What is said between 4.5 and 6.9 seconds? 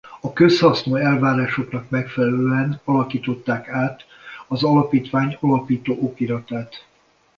alapítvány alapító okiratát.